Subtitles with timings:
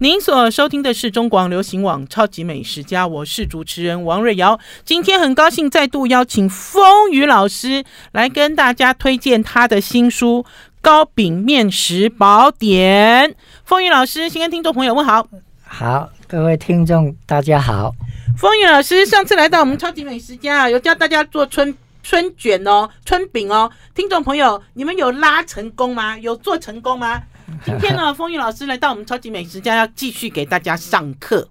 [0.00, 4.56] 您所收听的是中广流行网《超级美食家》，我是主持人王瑞瑶。
[4.84, 10.44] 今天很高兴再度邀请风雨老师来跟大家推荐他的新书
[10.80, 13.28] 《糕饼面食宝典》。
[13.64, 15.26] 风雨老师先跟听众朋友问好。
[15.64, 17.92] 好，各位听众大家好。
[18.36, 23.68] 风雨老师上次来到我们《超级美食家》，有教大家做春春卷哦、春饼哦。
[23.96, 26.16] 听众朋友，你们有拉成功吗？
[26.18, 27.20] 有做成功吗？
[27.64, 31.48] 今天呢，风雨老师来到我们超级美食家，要继续给大家上课。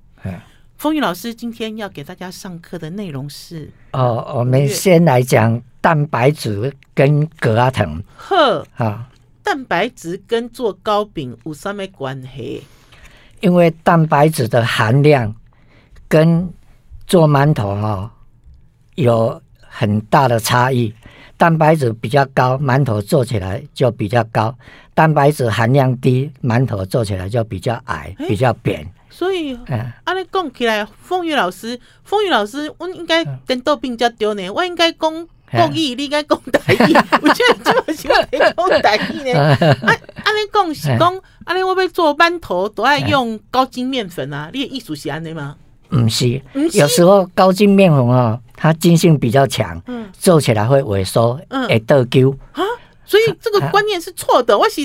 [0.78, 8.04] 风雨老师今天要给大家上课的内容是哦，我们先来讲蛋白质跟葛阿藤。
[8.15, 9.10] 呵，啊，
[9.41, 12.64] 蛋白质跟做糕饼有什么关系？
[13.39, 15.33] 因为蛋白质的含量
[16.07, 16.47] 跟
[17.07, 18.11] 做馒头哈
[18.96, 20.93] 有很大的差异。
[21.37, 24.51] 蛋白质比较高，馒头做起来就比较高；
[24.96, 28.86] 蛋白质含量低，馒头做起来就比较矮，比较扁。
[29.10, 34.49] 所以，嗯，按你讲起来，风雨老师，风雨老师，我应该跟豆饼较丢呢。
[34.49, 36.93] 我应该讲国语，你应该讲台语。
[37.21, 39.39] 我觉得这么喜欢讲台语呢。
[39.39, 44.49] 按 按你讲是讲，按你我要做馒头都爱用高筋面粉啊？
[44.53, 45.55] 你的意思是安尼吗？
[45.89, 46.41] 不是，
[46.73, 48.39] 有时候高筋面粉哦。
[48.59, 52.66] 它筋性比较强，嗯，做起来会萎缩，嗯，会倒勾啊，
[53.05, 54.58] 所以这个观念是错的。
[54.58, 54.81] 我是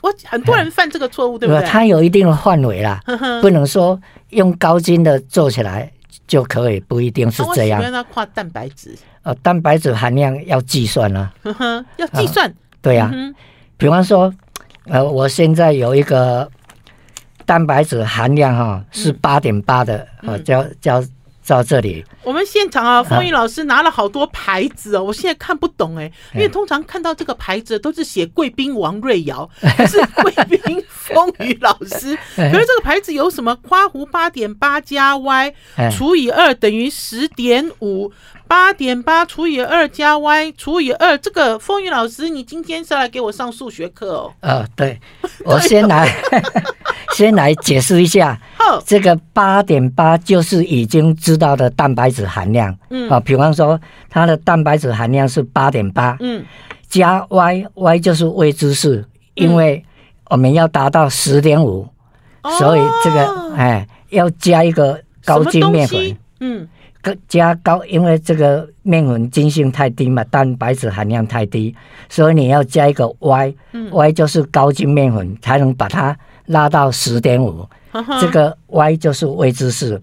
[0.00, 1.66] 我很多人犯这个错误，对不对？
[1.66, 3.02] 它有一定的范围啦，
[3.42, 5.92] 不能说用高筋的做起来
[6.28, 7.82] 就可以，不一定是这样。
[7.82, 11.32] 要跨蛋白质，呃，蛋白质含量要计算啊，
[11.96, 12.54] 要计算。
[12.80, 13.12] 对呀，
[13.76, 14.32] 比方说，
[14.84, 16.48] 呃，我现在有一个
[17.44, 21.02] 蛋白质含量哈是八点八的，啊，叫叫。
[21.54, 29.48] 到这里，我们现场啊，风雨老师拿了好多牌子哦，我现在看不懂哎，因为通常看到这个牌子都是写贵宾王瑞瑶，
[29.86, 32.16] 是贵宾风雨老师。
[32.34, 33.56] 可是这个牌子有什么？
[33.68, 35.54] 花湖八点八加 y
[35.92, 38.12] 除以二等于十点五，
[38.48, 44.32] 八点八除以二加 y 除以二，这个风雨老师，你今天是来给我上数学课哦？
[44.40, 45.00] 呃，对，
[45.44, 46.08] 我先来。
[47.14, 48.38] 先来解释一下，
[48.84, 53.80] 这个八点八就是已经知道的蛋白质含量，嗯，啊，比方说
[54.10, 56.44] 它的蛋白质含量是八点八，嗯，
[56.88, 59.02] 加 y，y 就是未知数，
[59.34, 59.82] 因为
[60.28, 61.88] 我们要达到十点五，
[62.58, 66.68] 所以这个哎要加一个高筋面粉，嗯。
[67.28, 71.74] 加高，因为这个面粉筋性太低嘛，蛋白质含量太低，
[72.08, 77.68] 所以你要加一个 Y，Y、嗯、就是高筋面粉，才能把它拉到十点五。
[78.20, 79.98] 这个 Y 就是未知数。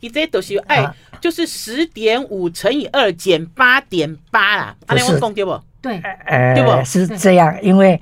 [0.00, 0.86] 你这都是哎，
[1.20, 4.76] 就是十点五乘以二减八点八啦。
[4.86, 5.60] 不是，对不？
[5.82, 6.84] 对，呃，对不？
[6.84, 8.00] 是这样，因为。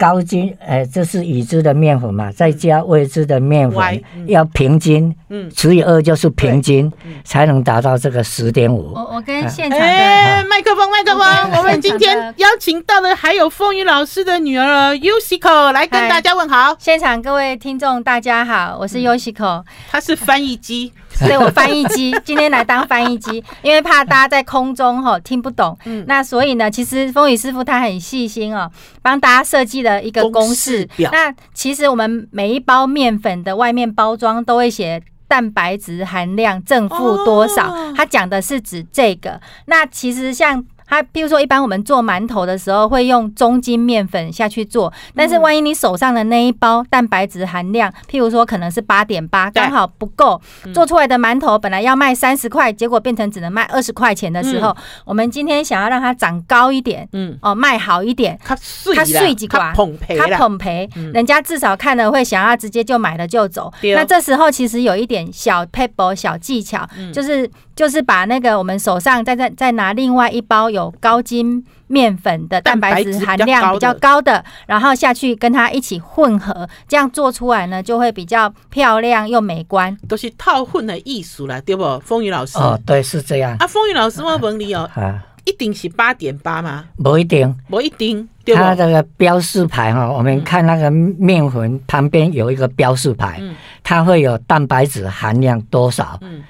[0.00, 6.90] 高筋，哎，这是已知的面粉嘛，再加未知的面粉，要平均，嗯，除以二就是平均，
[7.22, 8.94] 才能达到这个十点五。
[8.94, 16.74] 我我跟现场的麦克风，麦克风，我们今天邀请到的还有风雨老师的女儿 Yoshiko 来跟大家问好。
[16.78, 20.94] 现场各位听众大家好，我是 Yoshiko，她是翻译机。
[21.26, 25.76] 所以我翻译机 今天来当翻译机，因为怕大家在空中哈听不懂。
[25.84, 28.70] 嗯，那所以呢，其实风雨师傅他很细心哦，
[29.02, 30.88] 帮大家设计了一个公式。
[31.12, 39.40] 那其实我们每一包面粉的外面包装都会写蛋白质含量正负多少，他讲的是指这个。
[39.66, 40.64] 那其实像。
[40.90, 50.42] 它，比如说，一般我们做馒头的时候会用中筋面粉下去做，但是万一你手上的那一包蛋白质含量，譬如说可能是八点八，刚好不够，
[50.74, 59.72] 做出来的馒头本来要卖三十块，结果变成只能卖二十块钱的时候，我们今天想要让它长高一点，嗯，哦，卖好一点，它碎几块，
[60.18, 63.72] 它捧赔，人家至少看了会想要直接就买了就走。
[63.94, 70.79] 那这时候其实有一点小 paper 小技巧，就是就是把那个我们手上再再再拿另外一包有。
[70.80, 79.96] 有高筋面粉的蛋白质含量比较高的，然后下去跟它一起混合，这样做出来呢就会比较漂亮又美观。
[80.08, 81.98] 都是套混的艺术了，对不？
[82.00, 83.56] 风雨老师哦，对，是这样。
[83.58, 86.84] 啊，风雨老师，我问你哦，啊，一定是八点八吗？
[86.96, 88.26] 不一定，不一定。
[88.52, 93.40] 它这个标示牌哈，我们看那个面粉旁边有一个标示牌，
[93.82, 96.18] 它会有蛋白质含量多少？
[96.22, 96.42] 嗯。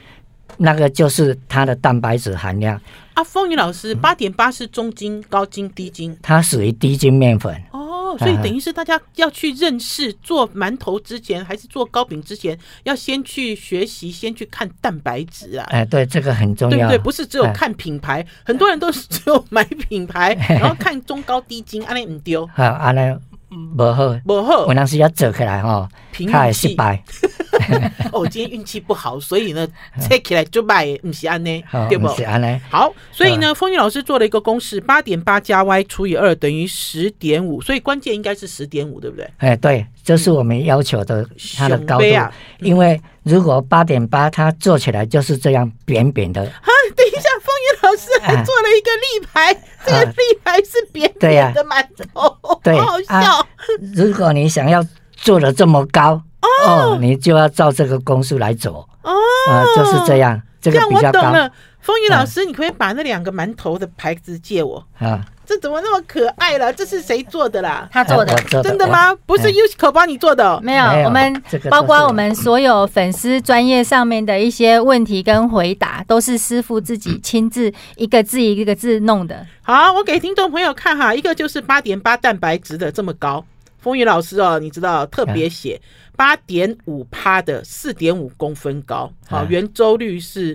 [0.62, 2.78] 那个就是它的蛋白质含量。
[3.14, 6.16] 啊，风雨老师，八点八是中筋、高筋、低筋？
[6.22, 7.54] 它属于低筋面粉。
[7.72, 15.66] 哦，所以等于是大家要去认识做馒头之前，还是做糕饼之前，要先去学习，先去看蛋白质啊。
[15.70, 16.76] 哎，对，这个很重要。
[16.76, 16.98] 对不对？
[16.98, 22.46] 不是只有看品牌，很多人都是只有买品牌，然后看中高低筋，阿内唔丢。
[22.54, 23.16] 好，阿内
[23.76, 25.88] 不好，不好，我当时要做起来哈，
[26.30, 27.02] 太失败。
[28.12, 29.66] 哦，今天运气不好，所以呢，
[30.00, 32.08] 切起来就卖，不是安呢，对不？
[32.14, 32.60] 是安呢。
[32.70, 39.30] 好，所以呢，风云老师做了一个公式，八点八加 y 除以二等于十点五，所以关键应该是十点五，对不对？
[39.38, 41.26] 哎，对，这是我们要求的
[41.56, 42.04] 它的高度，
[42.60, 46.42] 因为如果八点八它做起来就是这样扁扁的。
[46.42, 49.54] 啊，等一下，风云老师还做了一个立牌，
[49.84, 53.46] 这个立牌是扁扁的馒头，对，好笑。
[53.94, 54.84] 如果你想要
[55.16, 56.22] 做的这么高。
[56.40, 59.12] 哦，你就要照这个公式来走哦，
[59.48, 61.12] 啊，就是这样，这个比较高。
[61.12, 65.20] 这样我懂了，丰玉老师，你可以把那两个馒头的牌子借我啊？
[65.46, 66.72] 这怎么那么可爱了？
[66.72, 67.88] 这是谁做的啦？
[67.90, 68.32] 他做的，
[68.62, 69.12] 真的吗？
[69.26, 70.60] 不是 Yoshiko 帮你做的？
[70.62, 79.44] 没有，我们包括我们所有粉丝专业上面的一些问题跟回答，都是师傅自己亲自一个字一个字弄的。
[79.62, 83.44] 好，我给听众朋友看哈，一个就是八点八蛋白质的这么高，
[83.80, 85.80] 丰玉老师哦，你知道特别写。
[86.16, 90.54] 八点五趴的四点五公分高，好，圆周率是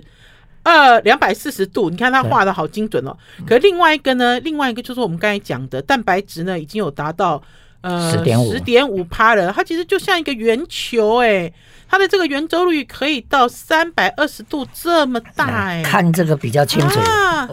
[0.62, 1.90] 二两百四十度。
[1.90, 3.16] 你看他画的好精准哦。
[3.44, 7.42] 可另外一个呢，另外一个就是我们刚才讲的蛋白质呢，已经有达到
[7.80, 9.52] 呃十点五十点五趴了。
[9.52, 11.52] 它其实就像一个圆球哎，
[11.88, 15.82] 它的这个圆周率可以到三百二十度这么大哎。
[15.82, 17.48] 看这个比较清楚啊。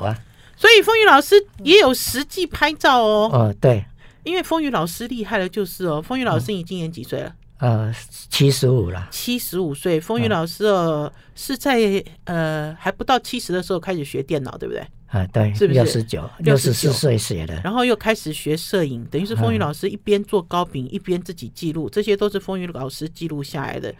[0.56, 3.30] 所以风雨老师也有实际拍照哦。
[3.34, 3.84] 哦，对，
[4.24, 7.34] 因为风雨老师厉害的就是哦，风雨老师你今年几岁了？
[7.58, 7.94] 呃，
[8.30, 9.08] 七十五了。
[9.10, 14.86] 七十五岁，风雨老师哦，是在呃还不到七十的时候开始学电脑，对不对？
[15.08, 17.62] 啊，对，是不是六十九、六十四岁学的？
[17.64, 23.94] 然后又开始学摄影，等于是风雨老师一边做糕饼，一边自己记录，这些都是风雨老师记录下来的。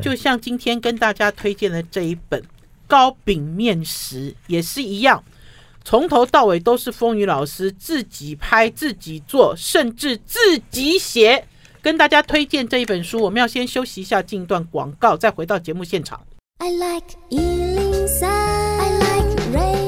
[0.00, 2.40] 就像今天跟大家推荐的这一本
[2.86, 5.22] 《糕饼面食》也是一样，
[5.84, 10.38] 从头到尾都是风雨老师自己拍、自己做，甚至自
[10.70, 11.44] 己写。
[11.82, 16.20] 跟大家推荐这一本书，我们要先休息一下，进一段广告，再回到节目现场。
[16.58, 19.80] I like 103, I like radio。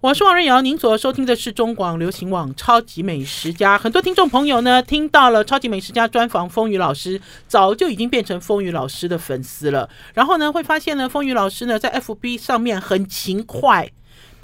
[0.00, 3.78] 我是王瑞瑶，您所收听的是中广流行网《超级美食家》。
[3.80, 9.88] 很多听众朋友呢，听到了《超级美食家》专访风雨老师，早就已经变成风雨老师的粉丝了。
[10.14, 13.90] 然后呢，会发现呢，风雨老师呢，在 FB 上面很勤快。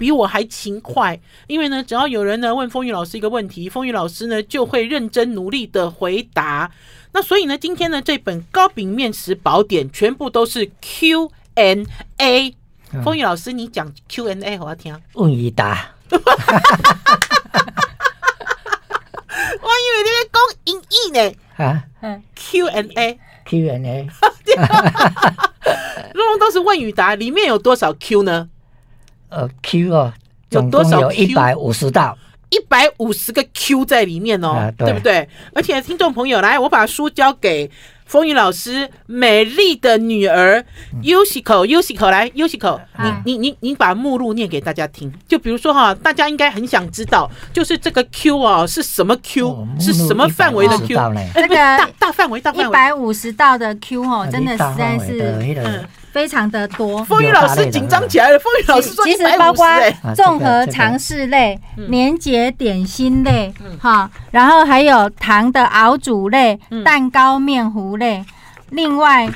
[0.01, 6.71] 比我还勤快，因为呢，只要有人呢问风雨老师一个问题，风雨老师呢就会认真努力的回答。
[7.11, 11.85] 那所以呢，今天呢这本高饼面食宝典全部都是 Q and
[12.17, 12.55] A。
[13.03, 14.99] 丰玉老师，你讲 Q and A，我要听。
[15.13, 15.91] 问与答。
[16.09, 16.23] 我以
[19.93, 21.21] 为你在讲英译呢。
[21.57, 21.83] 啊
[22.33, 24.09] ，Q and A，Q and A，
[26.11, 28.49] 通通都是问与答，里面有多少 Q 呢？
[29.31, 30.13] 呃，Q 哦，
[30.49, 32.15] 总共有一百五十道，
[32.49, 35.27] 一百五十个 Q 在里面哦，啊、对，对不对？
[35.55, 37.69] 而且听众朋友，来，我把书交给
[38.11, 40.61] 丰玉老师美丽的女儿
[41.01, 42.77] Yoshiko，Yoshiko 来，Yoshiko，
[43.23, 45.09] 你你你你把目录念给大家听。
[45.29, 50.99] 就比如说哈，大家应该很想知道，就是这个 Q 啊是什么 Q，、哦、是什么范围的 Q？
[51.35, 55.87] 这个大大范围，大范围，一百五十道的 Q 哦，真的实在是嗯。
[56.11, 58.37] 非常的多，风雨老师紧张起来了。
[58.37, 59.65] 风雨老师说，其实包括
[60.13, 68.25] 综合尝试类、年节点心类，哈，然后还有糖的熬煮类、蛋糕面糊类，
[68.71, 69.31] 另外，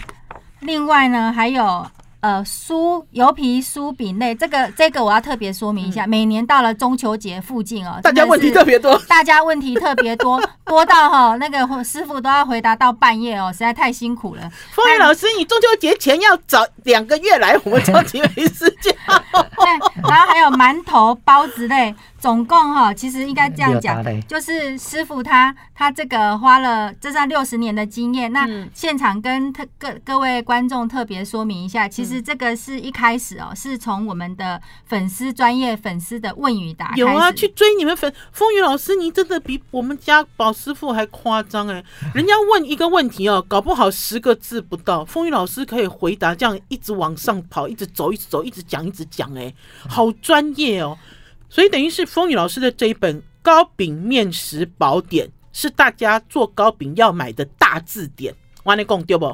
[0.60, 1.88] 另外呢还有。
[2.22, 6.08] 呃，酥油皮酥饼类，这个这个我要特别说明一下。
[6.08, 14.42] 每年到了中秋节附近哦，大家问题特别多，大家问题特别多，多到哈那个师傅都要回答到半夜哦，实在太辛苦了。
[14.72, 18.92] 丰玉老师，你中秋节前要早两个月来我们超级美食家。
[19.56, 21.94] 对，然后还有馒头包子类。
[22.18, 28.34] 总共哈，其实应该这样讲，就是师傅他他这个花了这算六十年的经验。
[28.34, 36.94] 那现场跟特各各位观众特别说明一下，其实这个是一开始哦，是从我们的粉丝专业粉丝的问与答。
[36.96, 41.84] 有啊，去追你们粉风雨老师，你真的比我们家宝师傅还夸张哎！
[42.16, 49.54] 人家问一个问题哦，搞不好十个字不到，风雨老师可以回答，这样一直往上跑，一直走，一直走，一直讲，一直讲，哎，
[49.90, 50.98] 好专业哦。
[51.50, 58.34] 所以等于是风雨老师的这一本糕饼面食宝典，是大家做糕饼要买的大字典。
[58.64, 59.26] 完了，讲对不？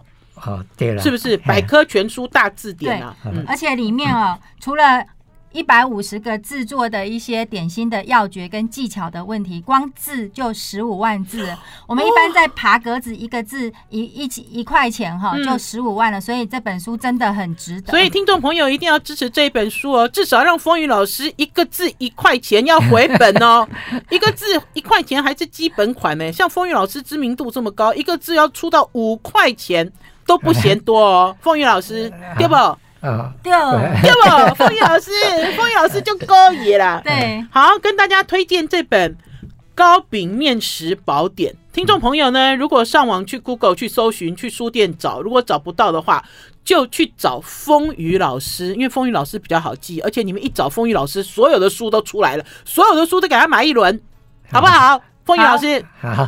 [0.44, 3.15] 哦，对了，是不是百科全书大字典啊？
[3.25, 5.06] 嗯，而且里面哦，除了
[5.51, 11.53] 一百五十个制作的一些点心的要诀跟技巧的问题，光字就十五万字。
[11.88, 16.22] 我们一般在爬格子，一个字一一一块钱哈，就十五万了。
[16.22, 17.91] 所以这本书真的很值得。
[17.91, 23.67] 所以听众朋友一定要支持这一本书哦，至少让风雨老师一个字一块钱要回本哦。
[24.10, 29.91] 一个字一块钱还是基本款呢，像风雨老师知名度这么高，一个字要出到五块钱
[30.25, 31.36] 都不嫌多哦。
[31.41, 32.55] 风雨老师，对不？
[33.01, 34.12] 啊，对，对
[34.50, 34.55] 不？
[34.63, 35.12] 风雨老师，
[35.58, 37.01] 风雨老师就高爷了。
[37.03, 39.12] 对，好，跟大家推荐这本
[39.74, 41.53] 《糕饼面食宝典》。
[41.74, 46.24] 听众朋友呢，如果上网去 Google 去搜寻，去书店找，如果找不到的话，
[46.63, 54.00] 就去找风雨老师，因为风雨老师比较好记，而且你们一找风雨老师，所有的书都出来了，所有的书都给他买一轮，
[54.51, 55.01] 好不好？
[55.25, 56.27] 风雨老师，好。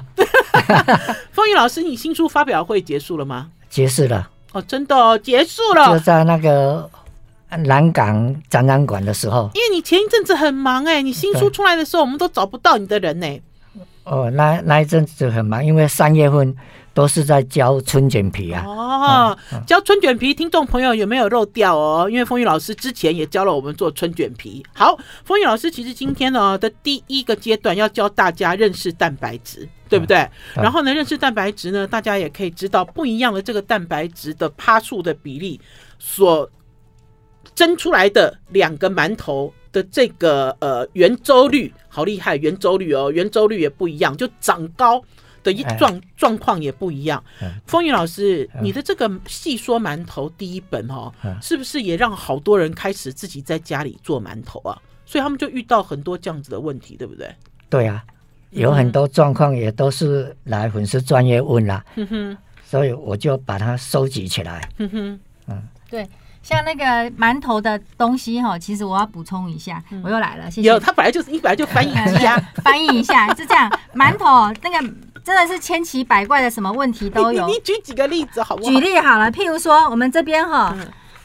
[1.32, 3.50] 风雨老师，你新书发表会结束了吗？
[3.70, 4.30] 结束了。
[4.54, 5.92] 哦，真的哦，结束了。
[5.92, 6.90] 就在那个
[7.66, 9.52] 南港展览馆的时候。
[9.54, 13.28] 因为你前一阵子很忙哎，你新书出来的时候，我们都找不到你的人呢。
[14.06, 16.56] 哦，那那一阵子很忙，因为三月份
[16.94, 18.64] 都是在教春卷皮啊。
[18.66, 22.10] 哦，教春卷皮，听众朋友有没有漏掉哦？
[22.10, 24.64] 因为风雨老师之前也教了我们做春卷皮。
[24.74, 29.68] 好，风雨老师其实今天呢的第一个阶段要教大家认识蛋白质。
[29.94, 30.28] 对不对？
[30.56, 35.62] 然后呢，认识蛋白质呢，大家也可以知道不一样的这个蛋白质的趴数的比例，
[36.00, 36.50] 所
[37.54, 45.00] 蒸出来的两个馒头的这个呃圆周率，好厉害，圆周率哦，圆周率也不一样，就长高
[45.44, 47.24] 的一状状况也不一样。
[47.68, 54.82] 风雨老师，你的这个细说馒头第一本哦，是不是也让好多人开始自己在家里做馒头啊？
[55.06, 57.30] 所以他们就遇到很多这样子的问题，对不对？
[57.70, 58.04] 对啊。
[58.54, 66.08] 有很多状况也都是来粉丝专业问啦，嗯哼，所以我就把它收集起来，嗯哼，嗯，对，
[66.42, 70.68] 像那个馒头的东西哈，其实我要补充一下，我又来了，谢谢。
[70.68, 74.94] 有，他本来就是一本来就翻译机啊， 翻译一下是这样，馒头那个
[75.24, 77.48] 真的是千奇百怪的，什么问题都有。
[77.48, 78.70] 你举几个例子好不好？
[78.70, 80.76] 举例好了，譬如说我们这边哈，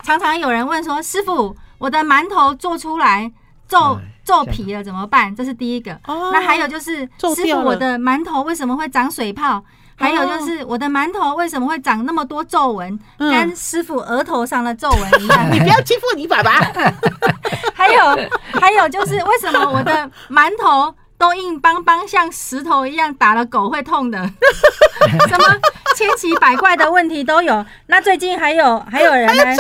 [0.03, 3.31] 常常有人问说，师傅，我的馒头做出来
[3.67, 3.99] 皱。
[4.29, 5.35] 皱皮了怎么办？
[5.35, 5.91] 这是第一个。
[6.07, 6.99] 哦、那还有就是，
[7.35, 9.57] 师傅，我的馒头为什么会长水泡？
[9.57, 9.65] 哦、
[9.97, 13.01] 还有就是，我的馒头为什么会长那么多皱纹？
[13.17, 15.49] 嗯、跟师傅额头上的皱纹一样。
[15.51, 16.61] 你不要欺负你爸爸。
[17.73, 18.29] 还有，
[18.61, 20.95] 还有就是，为什么我的馒头？
[21.19, 24.19] 都硬邦邦，像石头一样，打了狗会痛的，
[25.29, 25.45] 什么
[25.97, 27.67] 千奇百怪的问题都有。
[27.89, 29.57] 那最近还有还有人来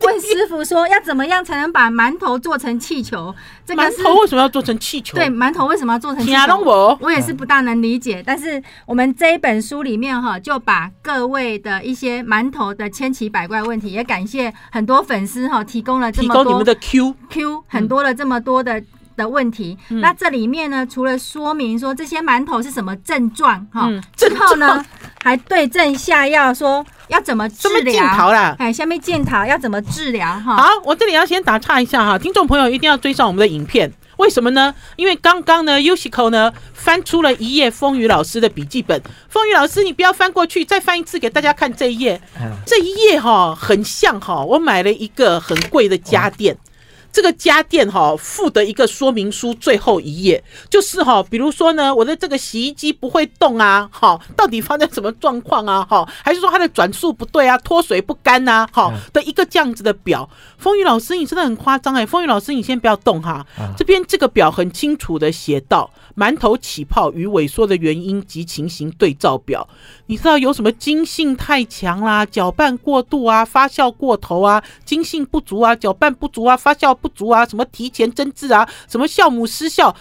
[0.00, 3.32] 问师傅说，要怎么样才能把馒头做成气球？
[3.64, 5.16] 这个馒头为什么要做成气球？
[5.16, 6.98] 对，馒头为什么要做成气球？
[7.00, 8.20] 我也是不大能理解。
[8.26, 18.82] 但是我们这一本书里面哈，就把各位的一些馒头的千奇百怪问题，也感谢很多粉丝哈，提供了这么多提供你们的 Q Q 很多的这么多的。
[19.16, 24.84] 的问题，嗯、那这里面呢，除了说明说这些馒头是什么症状哈，嗯、之后呢，
[25.24, 28.04] 还对症下药，说要怎么治疗？
[28.58, 30.26] 哎，下面检讨要怎么治疗？
[30.40, 34.74] 哈，好，我这里要先打岔一下哈，听众朋友一定要追上我们的影片，为什么呢？
[34.96, 46.54] 因为刚刚呢，Yoshiko 呢翻出了一页风雨老师的笔记本，风雨老师你不要翻过去，再翻一次给大家看这一页，嗯、这一页哈很像哈，我买了一个很贵的家电。
[46.54, 46.58] 嗯
[47.16, 60.28] 这个家电哈附的一个说明书最后一页就是哈，比如说呢，我的这个洗衣机不会动啊，哈，到底发生什么状况啊，哈，还是说它的转速不对啊，脱水不干呐，哈的一个这样子的表。
[60.58, 63.46] 风雨老师，你真的很夸张哎，风雨老师，你先不要动哈，
[63.78, 69.66] 这边这个表很清楚的写到馒头起泡与萎缩的原因及情形对照表，
[70.04, 79.94] 你知道有什么筋性太强啦，搅拌过度啊，发酵过头啊，筋性不足啊，搅拌不足啊，发酵不足啊，什么提前蒸制啊，什么酵母失效，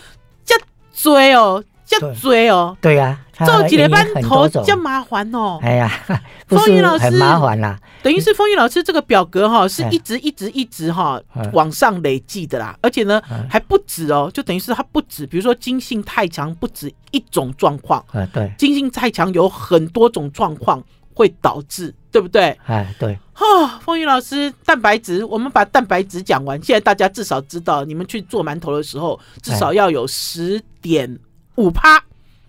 [0.44, 0.56] 这
[0.94, 5.60] 追哦，这追哦，对呀，做几个班头这麻烦哦。
[5.62, 5.92] 哎呀，
[6.48, 11.22] 风雨老师很麻烦啦，等于是风雨老师这个表格哈，是一直一直一直哈
[11.54, 20.84] 往上累计的啦，而且呢还不止哦，就等于是它不止，比如说金性太强，不止一种状况，对，金性太强有很多种状况
[21.14, 21.94] 会导致。
[22.16, 22.58] 对不对？
[22.66, 23.20] 哎，对。
[23.36, 26.58] 哦，风云老师，蛋白质，我们把蛋白质讲完。
[26.64, 31.20] 现在大家至少知道，你们去做馒头的时候，至少要有十点
[31.56, 32.02] 五趴，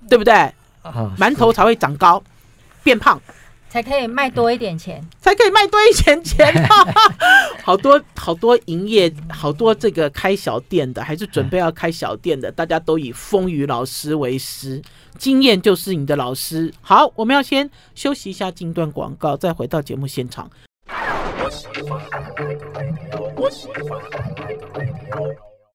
[0.08, 0.32] 对不对？
[0.84, 2.22] 哦，馒头才会长高，
[2.84, 3.20] 变胖。
[3.76, 6.50] 才可以卖多一点钱，才可以卖多一点钱。
[7.62, 14.80] 好多好多营业，好多这个开小店的，还是准备要开小店的，大家都以风雨老师为师，
[15.18, 16.72] 经验就是你的老师。
[16.80, 20.50] 好，我们要先休息一下，进段广告，再回到节目现场。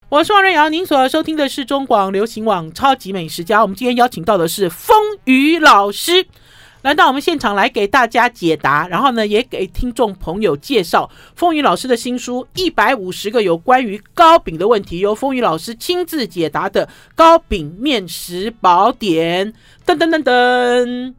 [0.10, 3.62] 我是王瑞瑶，您所收听的是中广流行网超级美食家。
[3.62, 6.26] 我们今天邀请到的是风雨老师。
[6.82, 19.54] 来到我们现场来给大家解答，然后呢，也给听众朋友介绍风雨老师的新书《一百五十个有关于糕饼的问题》，由风雨老师亲自解答的糕饼面食宝典。
[19.86, 21.14] 噔噔噔噔，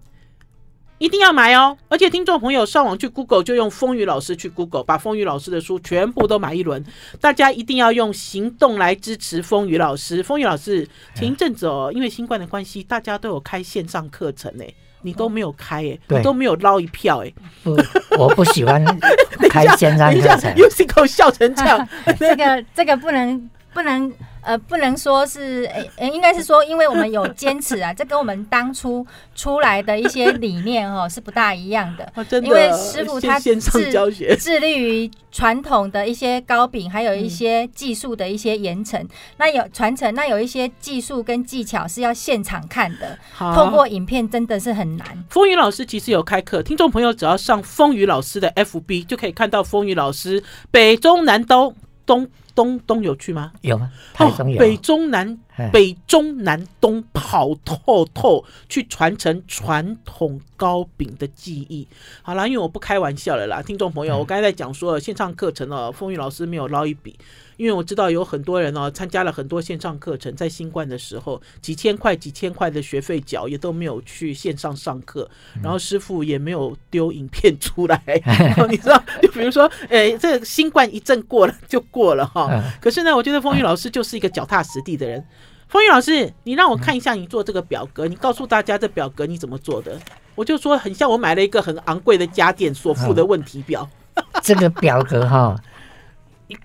[0.99, 1.77] 一定要买哦！
[1.89, 6.85] 而且听众朋友上网去 Google 就用风雨老师去 Google，把风雨老师的书全部都买一轮。
[7.21, 10.25] 大家一定要用行动来支持风雨老师。
[10.25, 14.65] 风雨老师前一阵子哦，因为新冠的关系，大家都有开线上课程呢。
[15.03, 17.77] 你都没有开哎、欸，对你都没有捞一票哎、欸，不，
[18.19, 18.85] 我不喜欢
[19.51, 20.53] 开线上课程。
[20.55, 24.13] Usico 笑成这样， 这个这个不能不能。
[24.43, 29.07] 呃，不能说是，诶、欸，应该是说，因为我们有坚持啊， 这跟我们当初
[29.37, 32.05] 出来的一些理念哦 是不大一样的。
[32.15, 39.01] 啊、的，因为师傅他 致力于传统的一些糕饼，还有一些技术的一些传承。
[39.01, 45.07] 嗯、那有传承，那有一些技术跟技巧是要现场看的，好透过影片真的是很难。
[45.31, 51.73] 风雨老师其实有开课，听众朋友只要上风雨老师的 FB 就可以看到风雨老师北中南东
[52.05, 52.29] 东。
[52.55, 53.53] 东东有去吗？
[53.63, 54.59] 有啊，台中有。
[54.59, 55.39] 北中南，
[55.73, 61.87] 北中南东跑透透，去传承传统糕饼的技艺。
[62.23, 67.19] 好了，因为我不开玩笑了啦，听众朋友，我刚才在讲说线上课程哦，风雨老师没有捞一笔。
[67.59, 75.31] 因为我知道有很多人哦，参加了很多线上课程，在新冠的时候，几千块、几千块的学费缴，也都没有去线上上课，
[75.63, 78.03] 然后师傅也没有丢影片出来。
[78.69, 82.51] 你知道，就比如说，诶，这个新冠一阵过了就过了哈。
[82.81, 85.25] 可是呢，我觉得风雨老师就是一个脚踏实地的人。
[85.73, 89.99] 风雨老师，你让我看一下你做这个表格，你告诉大家这表格你怎么做的？
[90.35, 93.89] 我就说很像我买了一个很昂贵的家电所附的问题表。
[94.45, 95.57] 这个表格哈。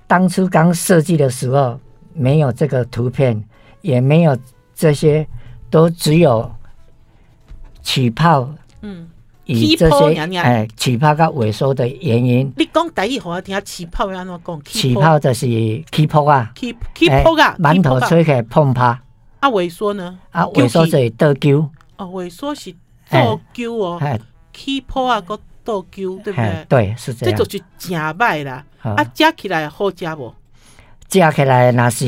[0.07, 1.79] 当初刚设计的时候，
[2.13, 3.41] 没有这个图片，
[3.79, 4.37] 也没有
[4.75, 5.25] 这些，
[5.69, 6.53] 都只有
[7.81, 9.07] 起泡，嗯，
[9.47, 12.51] 以这些哎起泡跟萎缩的原因。
[12.55, 14.61] 你讲第一话听起泡要怎讲？
[14.63, 15.47] 起泡就是
[15.91, 19.01] 起泡啊，起起泡啊，馒头吹起来碰趴。
[19.39, 20.17] 啊，萎缩呢？
[20.31, 21.67] 啊，萎缩是倒揪。
[21.97, 22.73] 哦，萎缩是
[23.09, 23.99] 倒揪哦。
[24.53, 26.65] 起泡啊，个倒揪，对不对？
[26.67, 27.37] 对，是这样。
[27.37, 28.63] 这就是正歹啦。
[28.81, 30.33] 啊，加起来好加不？
[31.07, 32.05] 加起来那是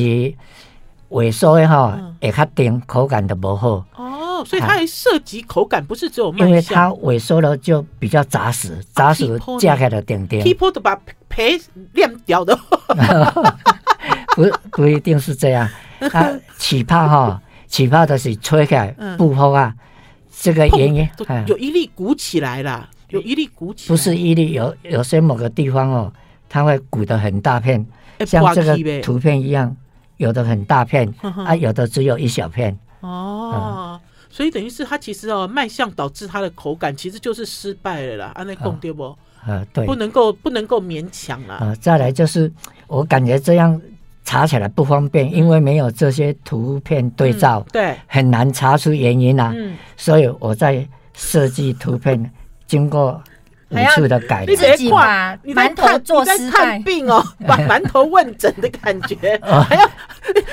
[1.09, 3.85] 萎缩的哈，会较甜，口感就不好。
[3.95, 6.47] 哦，所以它还涉及口感，不是只有卖相。
[6.49, 10.43] 因为它萎缩了就比较扎实，扎实加起来甜甜。
[10.43, 10.95] 皮婆都把
[11.27, 11.61] 皮
[11.93, 12.57] 练掉的。
[14.35, 15.67] 不不一定是这样，
[16.11, 19.73] 它起泡哈， 起泡的是吹开不泡啊，
[20.31, 21.09] 这个原因
[21.47, 23.87] 有一粒鼓起来了，有一粒鼓起来。
[23.89, 26.13] 不是一粒，有有些某个地方哦。
[26.51, 27.85] 它会鼓得很大片，
[28.25, 29.75] 像这个图片一样，
[30.17, 32.75] 有的很大片，啊，有的只有一小片。
[33.01, 39.15] 哦，所以等于是它其实哦，卖相导致它的口感其实就是失败了啦，安内贡对不？
[39.47, 41.57] 呃，对，不能够不能够勉强啊。
[41.61, 42.51] 呃，再来就是
[42.87, 43.81] 我感觉这样
[44.23, 49.51] 查起来不方便，因为没有这些图片对照，对，很难查出原因啊。
[49.55, 52.31] 嗯，所以我在设计图片，
[52.67, 53.21] 经过。
[53.71, 59.89] 还要的改你别挂，你在看你在看病哦， 把馒头问诊的感觉， 还要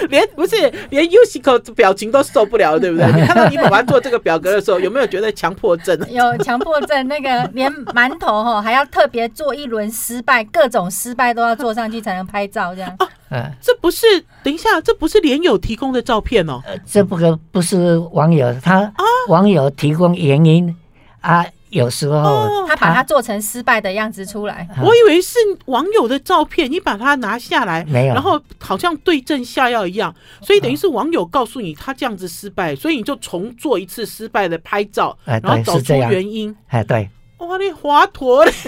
[0.09, 0.57] 连不是
[0.91, 3.07] 连 Usico 表情都受不了，对不对？
[3.19, 5.99] 你看到你爸爸做这个表格的时候，有没有觉得强迫症？
[6.11, 12.97] 有强迫症，那个连馒头哈还要特别做一轮失败，各种失败都要做上去才能拍照，这样。
[13.31, 14.07] 啊，这不是？
[14.43, 20.77] 等一下，这不是连友提供的照片哦，这不可不是网友，他啊网友提供原因
[21.23, 21.45] 啊。
[21.77, 36.55] 有时候、哦、他把它做成失败的样子出来，我以为是网友的照片，你把它拿下来，没有，然后好像对症下药一样，所以等于是网友告诉你他这样子失败，所以你就重做一次失败的拍照，然后找出原因。
[36.69, 37.09] 哎，对，
[37.39, 38.53] 哇，你华佗嘞，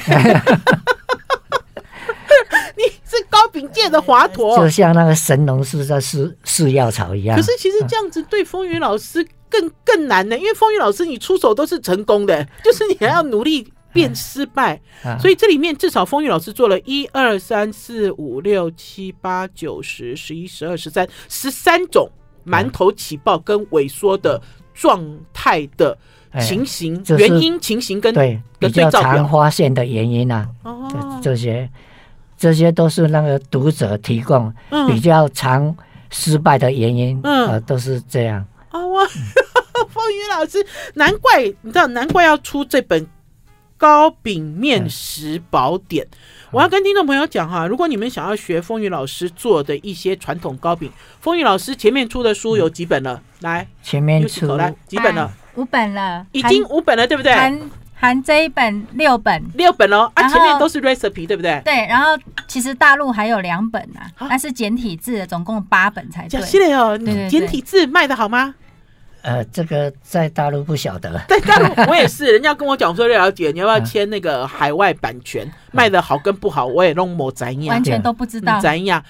[2.77, 7.37] 你是高饼界的华佗，就像那个神农氏在试试药草一样。
[7.37, 9.27] 可是其实这样子对风云老师。
[9.51, 14.81] 更更难呢，因为风雨老师你出手都是成功的，就是你还要努力变失败，
[15.19, 22.09] 所以这里面至少风雨老师做了一二三四五六七八九十十一十二十三十三种
[22.47, 24.41] 馒头起爆跟萎缩的
[24.75, 25.97] 状态的
[26.41, 30.47] 情形、原因、情形跟对比较常发现的原因啊，
[31.23, 31.69] 这些
[32.37, 34.53] 这些都是那个读者提供
[34.87, 35.75] 比较常
[36.11, 38.45] 失败的原因，嗯，都是这样。
[38.71, 43.07] 啊我，风雨 老师，难怪你知道，难怪要出这本
[43.77, 46.07] 糕饼面食宝典。
[46.07, 46.19] 嗯、
[46.53, 53.15] 我要跟听众朋友讲哈，如果你们想要学风雨老师做的一些传统糕饼，风雨老师前面出的书有几本了？
[53.15, 55.33] 嗯、来，前面出来几本了？
[55.55, 57.35] 五本了，已经五本了，对不对？
[57.35, 60.11] 含含这一本六本，六本哦。
[60.15, 61.61] 啊，前面都是 recipe，对不对？
[61.65, 66.41] 对，然后其实大陆还有两本啊，那是简体字的，总共八本才对。
[66.43, 66.97] 系列哦，
[67.29, 68.55] 简体字卖的好吗？
[69.23, 75.47] 呃，这个在大陆不晓得， 在大陆我也是， 人家跟我讲说，廖小姐，你要不要签那个海外版权？
[75.73, 79.05] 卖的好跟不好，我也弄某怎样，完全都不知道怎样。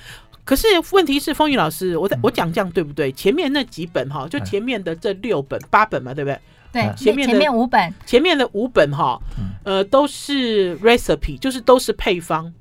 [0.44, 3.12] 可是问题是，风雨老师，我在我讲这样对不对？
[3.12, 6.40] 前面那几本哈，就前面的这六本八本嘛，对不对？
[6.72, 9.20] 对，前面前面五本，前面的五本哈，
[9.64, 12.52] 呃，都是 recipe，就是都是配方，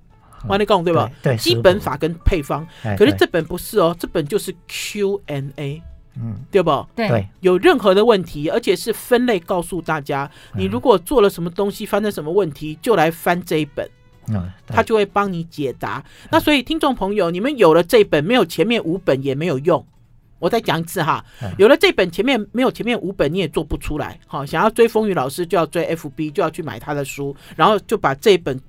[0.44, 1.10] 我跟你讲对吧？
[1.22, 2.66] 对，基本法跟配方。
[2.98, 5.82] 可是这本不是哦，这本就是 Q&A。
[6.20, 6.84] 嗯，对不？
[6.96, 13.88] 对，有任何的问题，而且是分类告诉大家，你如果做了什么东西，发生什么问题，就来翻这一本，
[14.30, 16.04] 嗯，他就会帮你解答。
[16.32, 19.86] 那所以听众朋友，你们有了这本，没有前面五本也没有用。
[20.40, 21.24] 我再讲一次哈，
[21.58, 24.20] 有了这本，前面没有前面五本你也做不出来。
[24.28, 28.60] 好，想要追风雨老师，就要追 FB，就要去买他的书，然后就把这本。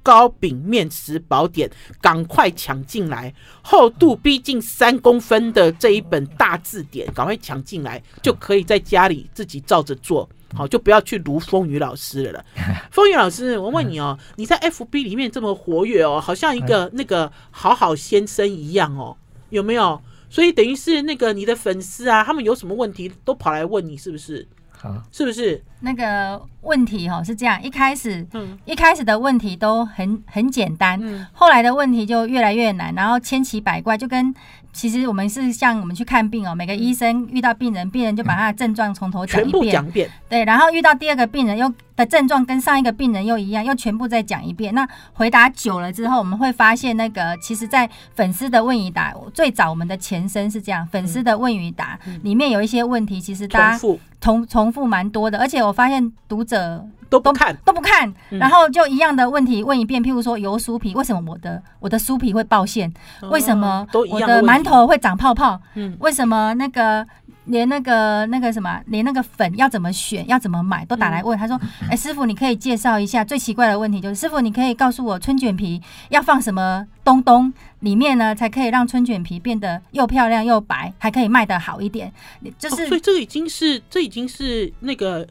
[0.00, 3.34] 糕饼面食宝典，赶快抢进来！
[3.60, 12.44] 厚度逼近三公分的这一本大字典，赶快抢进来，就可以在家里自己照着做，好，就不要去卢风雨老师了了。
[12.90, 19.14] 风雨老师，我问你哦，你在 FB 里面这么活跃哦，好像一个那个好好先生一样哦，
[19.50, 20.00] 有没有？
[20.30, 24.46] 所以等于是那个你的粉丝啊，他们有什么问题都跑来问你，是不是？
[24.80, 25.62] 好，是不是？
[25.80, 34.34] 那个问题哈是这样，一开始，嗯，一开始的问题都很很简单，嗯，后来的问题就越来越难，然后千奇百怪，就跟
[34.72, 44.74] 其实我们是像我们去看病哦，每个医生遇到病人，病人就把他的症状从头讲一遍，全部讲一遍，对，然后遇到第二个病人又的症状跟上一个病人又一样，又全部再讲一遍。
[44.74, 53.80] 那回答久了之后，我们会发现那个其实，在粉丝的问与答，最早我们的前身是这样，粉丝的问与答里面有一些问题，其实大家
[54.20, 62.92] 重重复蛮多的，而且我发现读者都不看都不看，然后就一样的问题问一遍，譬如说油酥皮，为什么我的我的酥皮会爆馅？
[63.30, 65.60] 为什么我的馒头会长泡泡？
[65.74, 67.06] 嗯，为什么那个
[67.48, 71.36] 连那个那个什么，连那个粉要怎么选，要怎么买，都打来问。
[71.38, 82.12] 他说：“哎，师傅，你可以介绍一下。”最奇怪的问题就是：“师傅，你可以告诉我春卷皮要放什么东东里面呢，才可以让春卷皮变得又漂亮又白，还可以卖得好一点？”
[82.58, 85.26] 就是，所以这个已经是这已经是那个。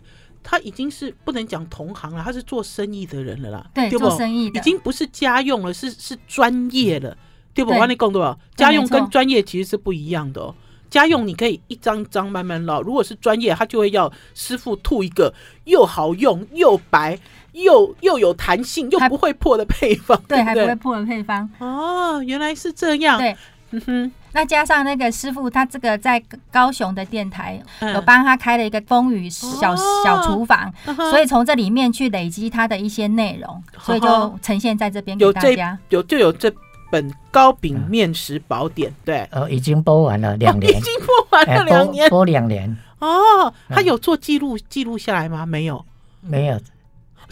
[0.50, 3.66] 他已经是不能讲同行了，他是做生意的人了啦。
[3.74, 7.18] 对，做生意的，已经不是家用了，是是专业了，
[7.54, 7.72] 对不？
[7.72, 8.38] 我跟你讲对吧？
[8.56, 10.56] 家用跟专业其实是不一样的哦。
[10.90, 15.34] 家用你可以一张一张慢慢捞，如果是专业，他就会要师傅吐一个
[15.66, 17.18] 又好用又白
[17.54, 21.50] 又又有弹性又不会破的配方，对，还不会破的配方。
[21.60, 23.18] 哦，原来是这样。
[23.18, 23.36] 对，
[23.72, 24.12] 嗯哼。
[24.34, 26.22] 那加上那个师傅，他这个在
[26.52, 27.60] 高雄的电台
[27.96, 30.72] 有帮他开了一个风雨小小厨房，
[31.10, 35.76] 所以从这里面去累积他的一些内容，所以就呈现在这边给大家。
[35.90, 36.54] 有就有这
[36.90, 42.76] 本糕饼面食宝典，对，呃，已经播完了两年，已经播完了两年，播两年。
[43.00, 45.46] 哦，他有做记录记录下来吗？
[45.46, 45.86] 没有，
[46.22, 46.60] 没有，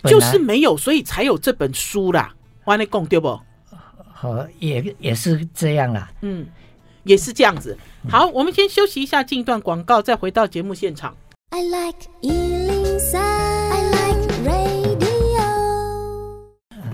[0.04, 2.34] 就是没有，所以才有这本书啦。
[2.64, 3.40] 我跟你讲对不？
[4.14, 6.12] 好，也也是这样啦。
[6.22, 6.46] 嗯。
[7.06, 7.78] 也是这样子。
[8.10, 11.16] 好，我们先休息一下，进一段广告，再回到节目现场。
[11.52, 13.55] I like 103,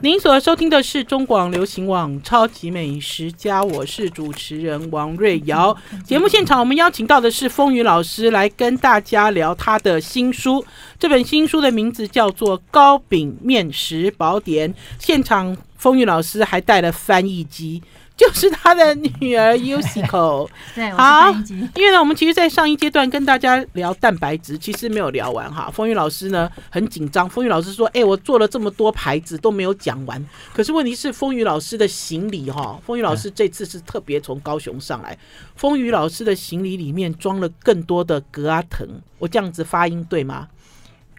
[0.04, 5.78] 您所收听的是中广流行网《超级美食家》，我是主持人王瑞瑶。
[6.04, 10.66] 节目现场，我们邀请到的是风雨老师来跟大家聊他的新书。
[10.98, 14.74] 这本新书的名字叫做《糕饼面食宝典》。
[14.98, 17.84] 现场，风雨老师还带了翻译机。
[18.22, 21.32] 就是他的女儿 Yusiko， 对，好，
[21.74, 25.72] 因为呢，我们其实，在上一阶段跟大家聊蛋白质，其实没有聊完哈。
[25.74, 35.18] 风雨老师呢很紧张，风雨老师说：“哎、欸，我做了这么多牌子都没有讲完。”可是问题是，风雨老师的行李哈，风雨老师这次是特别从高雄上来，
[35.56, 40.48] 风雨老师的行李里面装了更多的格阿藤，我这样子发音对吗？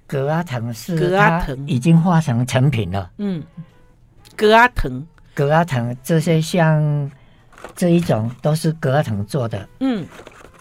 [0.06, 3.42] 格阿藤是格阿藤已经化成成品了，嗯，
[4.36, 5.04] 格阿藤。
[5.34, 7.10] 格阿藤这些像
[7.74, 10.06] 这一种都是格阿藤做的，嗯，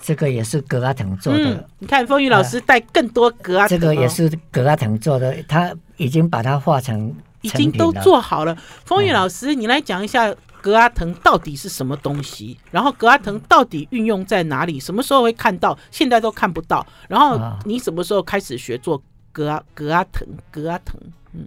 [0.01, 1.53] 这个也是格阿藤做的。
[1.53, 8.55] 嗯、你看风雨老师带更多格阿这个也是格阿藤做的，他已经把它画成已经都做好了。
[8.85, 12.57] 风雨老师，你来讲一下格阿藤到底是什么东西？
[12.69, 14.79] 然后格阿藤到底运用在哪里？
[14.79, 15.77] 什么时候会看到？
[15.89, 16.85] 现在都看不到。
[17.09, 20.27] 然后你什么时候开始学做格阿格阿藤？
[20.51, 20.99] 格阿藤。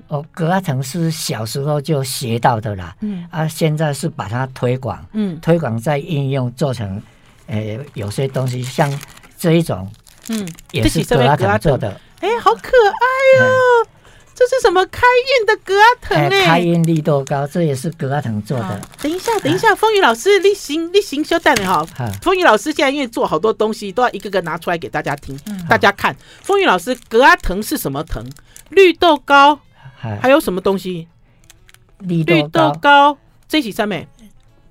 [0.08, 7.02] 哦，葛阿藤是小时候就学到的啦，嗯啊，现在是把它推广，嗯，推广再应用做成，
[7.46, 8.90] 呃，有些东西像
[9.38, 9.90] 这一种，
[10.28, 11.88] 嗯，也是葛阿藤做的，
[12.20, 13.84] 哎、欸，好可爱哦、喔。
[13.84, 13.88] 嗯
[14.36, 15.02] 这是什么开
[15.38, 16.44] 运的葛阿藤哎？
[16.44, 18.80] 开运绿豆糕，这也是葛阿藤做的。
[19.00, 21.86] 等一下，等一下，风雨老师，你行你行，稍等哈。
[22.20, 26.16] 风雨老师现在因为做好多东西，都要一个个拿出来给大家听，大家看。
[26.42, 28.28] 风雨老师，葛阿藤是什么藤？
[28.70, 29.60] 绿豆糕，
[30.20, 31.08] 还有什么东西？
[32.00, 33.16] 绿豆糕，
[33.48, 33.96] 这是什么？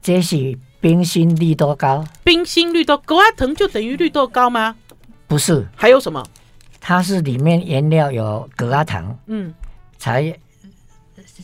[0.02, 2.06] 这是冰心绿豆糕。
[2.24, 4.76] 冰心绿豆葛阿藤就等于绿豆糕吗？
[5.28, 6.24] 不是，还有什么？
[6.80, 9.54] 它是里面原料有葛阿糖，嗯，
[9.98, 10.38] 才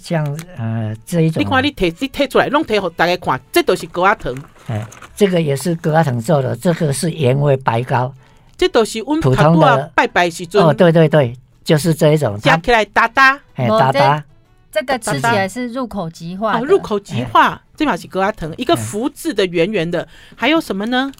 [0.01, 0.25] 像
[0.57, 1.41] 呃这一种。
[1.41, 4.37] 你看你贴你贴出来，弄贴给大家看，这都是葛阿藤。
[4.67, 8.13] 哎，这个也是葛阿藤做的，这个是原味白糕，
[8.57, 10.61] 这都是普通的拜拜时阵。
[10.61, 11.33] 哦，对对对，
[11.69, 12.35] 就是这一种。
[12.39, 14.23] 加起来哒哒，哎哒哒，
[14.71, 16.59] 这个吃起来是入口即化。
[16.61, 20.07] 入口即化，这把是格拉藤，一个福字的圆圆的。
[20.35, 21.11] 还有什么呢？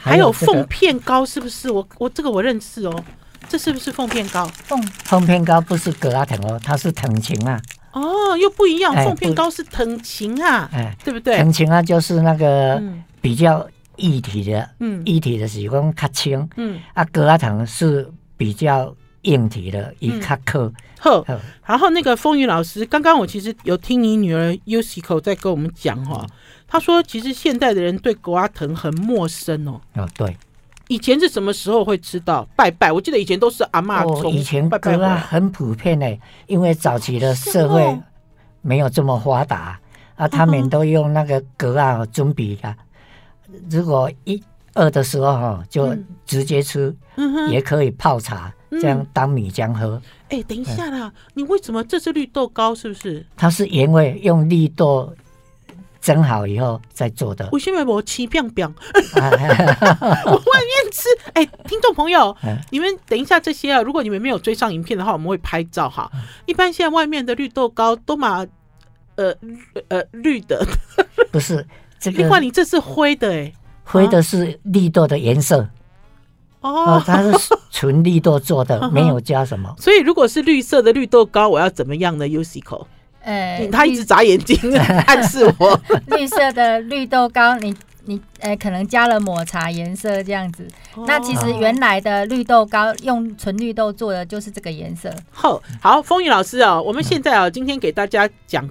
[0.00, 1.70] 还有凤片糕，是不是？
[1.70, 3.04] 我我这个我认识哦。
[3.50, 4.46] 这是不是凤片糕？
[4.64, 7.60] 凤凤片糕不是格拉藤哦，它是藤琴啊。
[7.92, 8.94] 哦，又不一样。
[9.04, 11.36] 凤片糕是藤琴啊，哎，对不对？
[11.36, 12.82] 藤琴啊，就是那个
[13.20, 18.94] 比较液体的，嗯，液体的是讲较轻，嗯，啊，格拉藤是比较
[19.28, 20.72] 硬体的，一卡克。
[21.00, 21.24] 呵，
[21.64, 26.26] 然后那个风雨老师，刚刚我其实有听你女儿 Yusiko 在跟我们讲哈，
[26.66, 29.80] 她说其实现代的人对狗阿藤很陌生哦。
[29.94, 30.36] 哦，对。
[30.88, 32.90] 以前是什么时候会吃到拜拜？
[32.90, 38.00] 我记得以前都是阿妈从、哦、以前拜拜很普遍呢，因为早期的社会
[38.62, 39.78] 没有这么发达
[40.16, 42.74] 啊，他们都用那个格啊准备的。
[43.70, 44.42] 如果一
[44.74, 46.96] 饿的时候哈，就直接吃，
[47.50, 50.00] 也可以泡茶，这样当米浆喝。
[50.28, 52.74] 哎，等一下啦，你为什么这是绿豆糕？
[52.74, 53.24] 是不是？
[53.36, 55.14] 它是原味用绿豆。
[56.00, 57.48] 蒸好以后再做的。
[57.50, 58.64] 我现在我吃饼饼，
[59.14, 61.08] 我外面吃。
[61.34, 62.34] 哎、欸，听众朋友，
[62.70, 66.10] 你们等一下这些啊，如果你们没有追上影片的话，我们会拍照哈。
[66.46, 68.46] 一般现在外面的绿豆糕都嘛，
[69.16, 69.34] 呃
[69.88, 70.64] 呃绿的，
[71.32, 71.66] 不是
[71.98, 72.18] 这个。
[72.18, 75.68] 另外，你这是灰的哎、欸，灰的是绿豆的颜色。
[76.60, 77.32] 哦，它是
[77.70, 79.74] 纯绿豆做的， 没有加什么。
[79.78, 82.86] 所以，如果是绿色的绿豆糕，我要怎么样呢？Yusiko？
[83.22, 84.56] 呃、嗯，他一直眨眼睛
[85.06, 85.78] 暗示我。
[86.16, 87.74] 绿色的绿豆糕，你
[88.06, 90.66] 你呃，可能加了抹茶颜色这样子。
[90.94, 95.12] 哦、那其实原来的绿豆糕用纯绿豆做的就是这个颜色。
[95.30, 98.66] 好，好，风雨老师啊，我们现在啊，今天给大家讲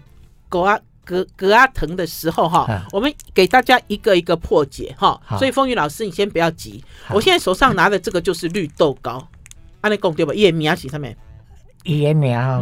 [0.50, 5.20] 葛阿葛葛阿藤的时候哈，我们给大家一个一个破解哈。
[5.39, 9.26] 所以风雨老师，你先不要急，我现在手上拿的这个就是绿豆糕，
[9.80, 10.34] 安尼讲对吧？
[10.34, 11.15] 叶名是上面，
[11.86, 12.62] 叶名哈。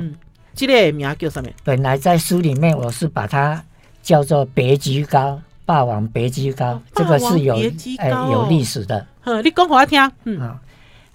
[0.53, 1.49] 这个名叫什么？
[1.63, 3.61] 本来在书里面我是把它
[4.03, 7.55] 叫做别姬糕，霸王别姬糕，这个是有
[7.97, 9.05] 哎有历史的。
[9.23, 10.11] 嗯，你讲给我听。
[10.23, 10.57] 嗯，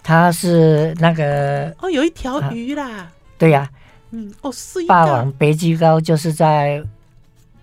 [0.03, 3.09] 它是那个哦，有一条鱼啦。
[3.38, 3.71] 对呀。
[4.11, 4.85] 嗯，哦是。
[4.87, 6.83] 霸王别姬糕就是在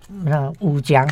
[0.07, 1.07] 那乌江。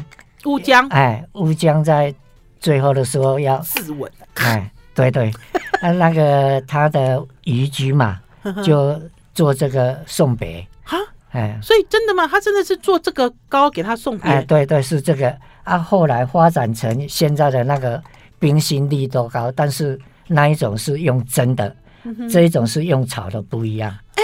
[0.46, 0.88] 乌江。
[0.90, 2.14] 哎，乌江在
[2.60, 4.10] 最后的时候要自刎。
[4.36, 5.32] 哎，对对，
[5.82, 8.20] 那那个他的渔居嘛，
[8.64, 9.00] 就。
[9.36, 10.98] 做这个送别哈，
[11.32, 12.26] 哎，所以真的吗？
[12.26, 14.32] 他真的是做这个糕给他送别？
[14.32, 15.78] 哎，对对，是这个啊。
[15.78, 18.02] 后来发展成现在的那个
[18.40, 21.76] 冰心绿豆糕，但是那一种是用真的，
[22.06, 23.98] 嗯、这一种是用炒的，不一样。
[24.16, 24.24] 哎，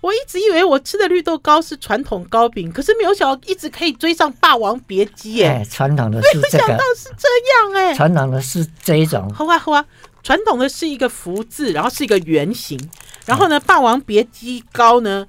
[0.00, 9.32] 我一直以为我吃的绿豆糕是传统糕饼，可是没有想到一直可以追上霸王别姬哎，传统的是这个，没想到是这样哎，传统的是这一种。
[9.32, 9.84] 好啊好啊，
[10.22, 12.78] 传统的是一个福字，然后是一个圆形。
[13.24, 15.26] 然后呢，霸王别姬糕呢，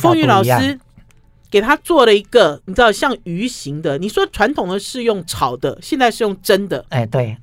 [0.00, 0.78] 风雨老师
[1.50, 3.96] 给他做了一个，你知道像鱼形的。
[3.98, 6.84] 你说传统的是用炒的，现在是用蒸的。
[6.88, 7.36] 哎，对。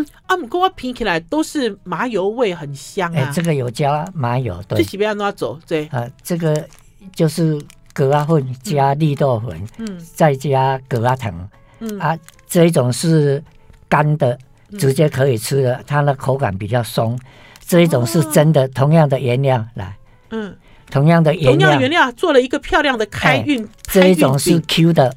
[0.00, 3.18] 嗯，阿姆哥我拼起来都是麻油味，很香啊。
[3.18, 4.78] 哎，这个有加麻油，对。
[4.78, 5.86] 这是不要拿走，对。
[5.86, 6.66] 啊，这个
[7.14, 7.60] 就是
[7.92, 11.34] 葛阿粉加绿豆粉，嗯，再加葛阿藤，
[11.80, 13.42] 嗯啊，这一种是
[13.88, 14.38] 干的，
[14.78, 17.18] 直接可以吃的，它的口感比较松。
[17.66, 19.96] 这一种是真的，同样的原料来，
[20.30, 20.56] 嗯，
[20.90, 23.68] 同样的原料，同样原料做了一个漂亮的开运。
[23.82, 25.14] 这一种是 Q 的，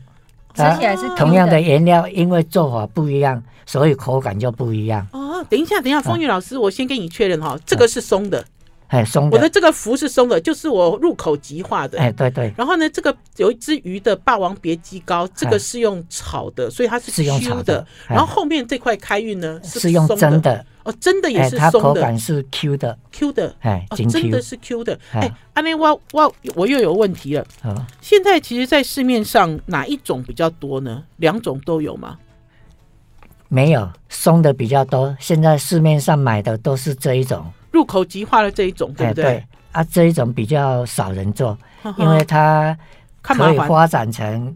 [0.55, 5.05] 吃起来是同样的原料，因为做法不一样，所以口感就不一样。
[5.11, 8.43] 哦，等一下，等一下，风雨老师，我先跟你确认哈，这个是松的，
[8.93, 9.35] 哎，松的。
[9.35, 11.97] 我的这个福是松的，就是我入口即化的。
[11.97, 12.53] 哎，对对。
[12.55, 17.83] 然后呢，这个有一只鱼的霸王别姬膏，这个是用炒的，所以它是 Q 的。
[18.07, 20.63] 然后后面这块开运呢是用蒸的。
[20.83, 21.71] 哦，真的也是松的。
[21.71, 23.55] 它口感是 Q 的，Q 的。
[23.61, 24.99] 哎，真的是 Q 的。
[25.13, 27.45] 哎，阿内我我我又有问题了。
[27.99, 31.03] 现在其实，在市面上哪一种比较多呢？
[31.17, 32.19] 两种都有吗？
[33.47, 35.15] 没有，松的比较多。
[35.19, 39.23] 现在市面上买的都是这一种，入口即化的这一种，对不对？
[39.23, 41.57] 对啊，这一种比较少人做，
[41.97, 42.77] 因为它
[43.21, 44.55] 可以发展成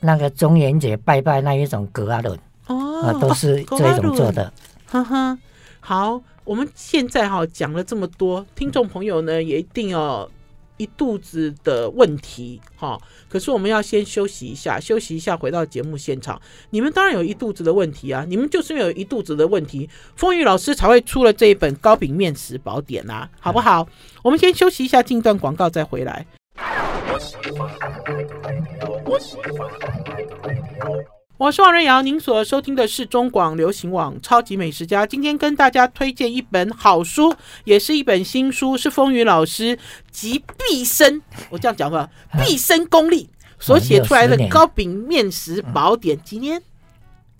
[0.00, 4.52] 那个中元节拜拜那一种格阿伦哦，都是这一种做的。
[4.84, 5.38] 哈哈，
[5.80, 10.28] 好，我们现在哈讲了这么多，听众朋友呢也一定要。
[10.82, 12.98] 一肚子的问题，哈！
[13.28, 16.42] 可是我们要先休息一下，休息一下，回到节目现场。
[16.70, 18.26] 你们当然有一肚子的问题啊！
[18.28, 23.86] 你们就是因为有一肚子的问题，风雨老师才会出了这一本《糕饼面食宝典》啊，好不好？
[24.24, 26.26] 我们先休息一下，进段广告再回来。
[31.50, 35.02] 是王瑞瑶，您所收听的是中广流行网《超级美食家》。
[35.06, 39.76] 今天跟大家推荐一本好书，也是一本新书，是风雨老师
[40.10, 43.28] 集毕生，我这样讲吧， 毕生功力
[43.58, 46.16] 所写出来的《糕饼面食宝典》。
[46.22, 46.62] 几年？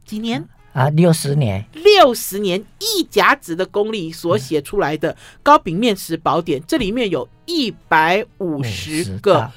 [0.04, 0.44] 几年？
[0.72, 1.64] 啊，六十年。
[1.72, 5.12] 六十年一甲子的功力所写出来的
[5.42, 9.48] 《糕饼面食宝典》，这里面有一百五十个，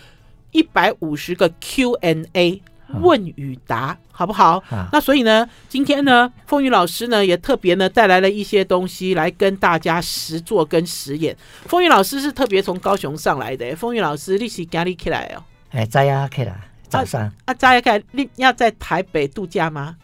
[0.51, 2.62] 一百五十个 Q&A。
[3.02, 4.63] 问与答，好不好？
[4.69, 11.36] 啊、那所以呢，今天呢，凤雨老师呢也特别呢带来了一些东西来跟大家实做跟实验。
[11.65, 15.43] 凤雨老师是特别从高雄上来的，凤雨老师你是哪里起来哦？
[15.71, 16.56] 哎，早呀起来，
[16.88, 19.95] 早上啊，早呀起来，你要在台北度假吗？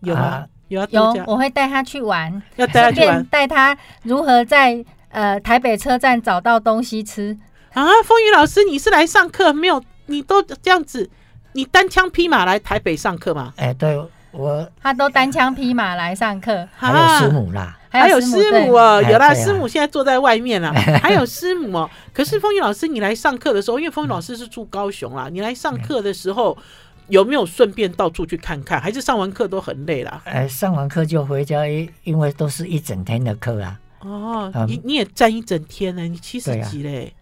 [0.00, 0.20] 有吗？
[0.20, 0.86] 啊、有啊？
[0.90, 7.36] 有，我会带他去玩，要带他去玩，带他如何在呃台北车站找到东西吃
[7.72, 7.82] 啊？
[8.04, 9.82] 凤玉老师，你是来上课没有？
[10.06, 11.08] 你都这样子。
[11.52, 13.52] 你单枪匹马来台北上课吗？
[13.56, 14.00] 哎、欸，对
[14.32, 21.90] 我，他都单枪匹马来上课，还有师母啦，还有师母哦，有啦，师母现在坐在外面啦， 还有师母哦。
[22.12, 26.56] 可是风雨老师，你来上课的时候，因为风雨老师是住高雄啦，你来上课的时候
[27.08, 28.80] 有没有顺便到处去看看？
[28.80, 30.22] 还是上完课都很累啦？
[30.24, 33.80] 哎、欸，上完课就回家，因因为都是一整天的课啊。
[34.02, 36.02] 哦，嗯、你你也站一整天呢？
[36.02, 37.12] 你七十几嘞？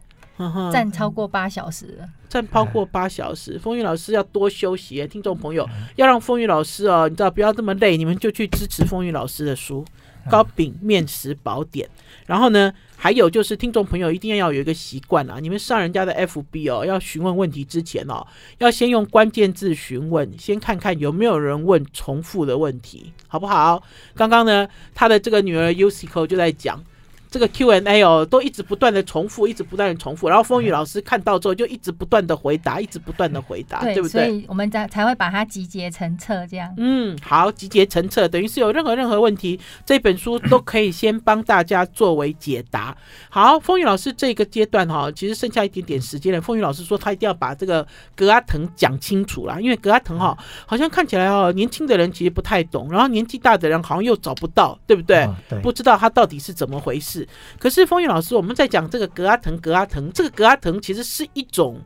[0.70, 5.06] 站超过八小时了，站超过八小时，风雨老师要多休息。
[5.06, 9.84] 听众朋友，要让风雨老师哦，你知道不要这么累，你们就去支持风雨老师的书
[10.30, 11.86] 《糕饼面食宝典》。
[12.26, 18.26] 然后呢，还有就是听众朋友一定要有一个习惯啊，你们上人家的 FB 哦，要询问问题之前哦，
[18.58, 23.82] 要先用关键字询问，先看看有没有人问重复的问题，好不好？
[24.14, 26.84] 刚刚呢，他的这个女儿 Yusiko 就在讲。
[27.30, 34.24] 这个 Q&A 哦，都一直不断的重复，一直不断的重复，然后风雨老师看到之后就一直不断的回答，一直不断的回答，对，对不对？
[34.26, 36.72] 所以我们才才会把它集结成册这样。
[36.78, 42.96] 嗯，好，集结成册，等于是有任何任何问题，这本书都可以先帮大家作为解答。
[43.28, 46.40] 好，风雨老师这个阶段哈，其实剩下一点点时间了。
[46.40, 47.86] 风雨老师说他一定要把这个
[48.16, 50.36] 格阿腾讲清楚啦，因为格阿腾哈
[50.66, 55.24] 好像看起来哦，年轻的人其实不太懂，然后年纪大的人好像又找不到，对不对？
[55.24, 57.18] 哦、对，不知道他到底是怎么回事。
[57.58, 61.80] 可是风雨老师，我们在讲这个格阿腾，格阿腾，这个格阿腾其实是一种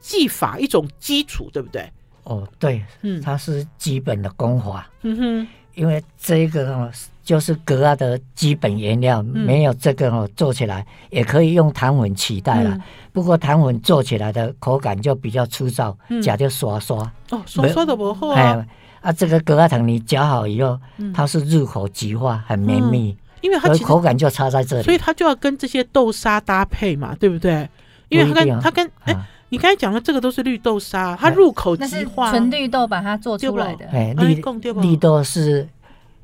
[0.00, 1.90] 技法，一种基础，对不对？
[2.24, 4.90] 哦，对，嗯，它是基本的功法。
[5.02, 6.90] 嗯哼，因为这个
[7.22, 12.70] 就是格阿的基本原料，嗯、没有这个哦，做起来也可以用糖粉取代了。
[12.70, 16.98] 嗯、不过糖粉做起来的口感就比较粗糙，夹就刷刷。
[17.30, 18.66] 哦，刷刷的不好啊。
[19.02, 20.76] 啊，这个格阿腾你嚼好以后，
[21.14, 23.16] 它是入口即化，很绵密。
[23.36, 27.68] 嗯因为它其实口感就差在这里，所以它就要跟这些豆沙搭配嘛，对不对？
[28.08, 29.14] 因为它跟它跟哎，
[29.50, 33.86] 你刚才讲的这个都是绿豆沙，它入口即化，纯绿豆把它做出来的。
[33.88, 34.42] 哎，绿
[34.80, 35.68] 绿豆是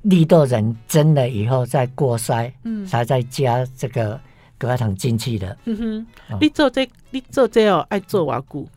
[0.03, 4.18] 绿豆仁蒸了以后再过筛，嗯，才再加这个
[4.59, 5.57] 格阿腾进去的。
[5.66, 5.77] 嗯
[6.29, 8.68] 哼，你做这你做这哦，爱做瓦固，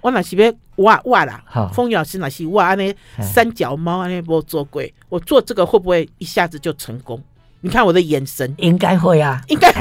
[0.00, 1.42] 我那是要挖挖啦。
[1.44, 7.22] 好，风雨老师那是挖那三脚猫那波做过，我做这个会不会一下子就成功？
[7.62, 9.72] 你看我的眼神，应该会啊，应该。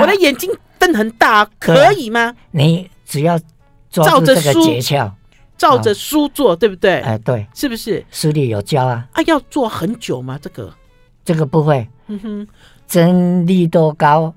[0.00, 2.34] 我的眼睛瞪很大，可以吗？
[2.52, 3.38] 你只要
[3.90, 4.80] 照着书，
[5.58, 7.00] 照着书做，对不对？
[7.00, 8.04] 哎，对，是不是？
[8.10, 9.06] 书里有教啊。
[9.12, 10.38] 啊，要做很久吗？
[10.40, 10.72] 这个，
[11.24, 11.86] 这个不会。
[12.06, 12.48] 嗯哼，
[12.86, 14.34] 真力多高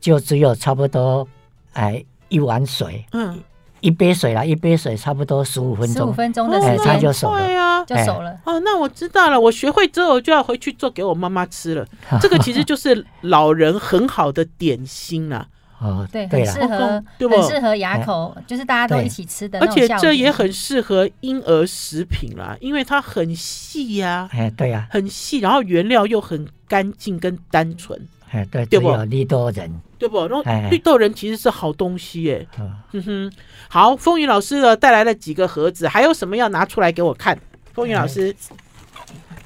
[0.00, 1.26] 就只有差不多
[1.72, 3.38] 哎一碗水，嗯，
[3.82, 7.44] 一杯水啦，一杯水差不多十五分钟，十五分钟的时间，它就熟了。
[7.44, 8.38] 对啊，就熟了。
[8.44, 11.84] 哦，那我知道了，我学会之后就要回去做给我妈妈吃了。
[12.22, 15.46] 这个其实就是老人很好的点心啦。
[15.80, 17.36] 哦，对，很适合，对不？
[17.36, 19.58] 很适合牙口，就是大家都一起吃的。
[19.58, 24.28] 而且这也很适合婴儿食品啦，因为它很细呀。
[24.30, 28.00] 哎，对呀，很细，然后原料又很干净跟单纯。
[28.30, 28.94] 哎，对，对不？
[29.10, 29.68] 绿豆仁，
[30.02, 30.26] 对不？
[30.26, 32.46] 然后绿豆仁其实是好东西耶。
[32.92, 33.32] 嗯哼，
[33.68, 37.38] 好，风雨老师呢带来了几个盒子，还有什么要拿出来给我看？
[37.72, 38.34] 风雨老师。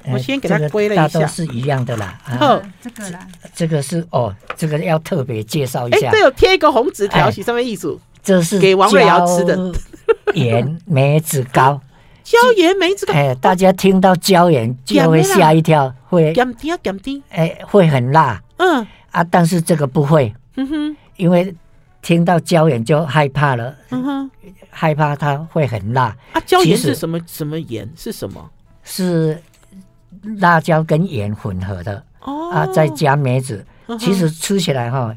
[0.09, 2.17] 我先给他归了一下，都是一样的啦。
[2.39, 6.07] 哦，这个啦，这个是哦，这个要特别介绍一下。
[6.07, 7.99] 哎，这有贴一个红纸条，写上面意思。
[8.23, 9.59] 这是给王瑞瑶吃的
[10.33, 11.81] 盐梅子糕。
[12.23, 18.41] 椒盐梅子糕，哎，大家听到椒盐就会吓一跳，会甘甜啊甘甜，哎，会很辣。
[18.57, 20.33] 嗯啊，但是这个不会。
[20.57, 21.55] 嗯哼，因为
[22.01, 23.75] 听到椒盐就害怕了。
[23.91, 24.31] 嗯哼，
[24.69, 26.15] 害怕它会很辣。
[26.33, 27.89] 啊，椒盐是什么什么盐？
[27.95, 28.49] 是什么？
[28.83, 29.41] 是。
[30.39, 33.63] 辣椒跟盐混合的哦，啊，再加梅子，
[33.99, 35.15] 其实吃起来哈，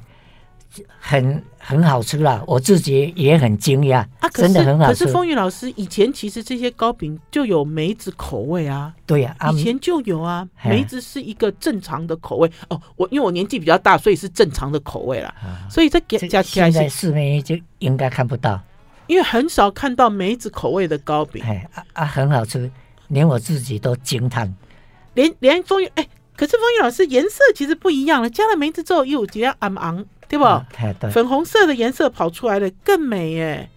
[0.99, 2.43] 很很好吃啦。
[2.47, 5.05] 我自己也很惊讶啊，真的很好吃。
[5.05, 10.49] 可是风雨老师以前其实这些糕饼就有梅子口味啊，对呀，以前就有啊。
[10.64, 12.81] 梅子是一个正常的口味哦。
[12.97, 15.35] 我因为我年纪比较大，所以是正常的口味啦。
[15.68, 18.61] 所以在加加起来，现在市面就应该看不到，
[19.07, 21.43] 因为很少看到梅子口味的糕饼。
[21.45, 22.71] 哎啊啊，很好吃，
[23.09, 24.55] 连我自己都惊叹。
[25.14, 26.07] 连连风雨哎，
[26.37, 30.45] 可是风雨老师颜色其实不一样了，加了梅子之后又觉得暗昂，对不？
[31.11, 33.68] 粉红色的颜色跑出来的更美耶，